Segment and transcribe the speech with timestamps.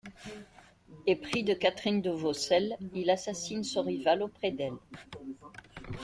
[1.05, 4.73] Épris de Catherine de Vaucelles, il assassine son rival auprès d'elle.